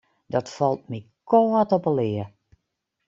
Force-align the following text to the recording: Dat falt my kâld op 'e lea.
Dat 0.33 0.47
falt 0.55 0.83
my 0.91 0.99
kâld 1.29 1.69
op 1.77 1.85
'e 1.89 1.93
lea. 1.99 2.25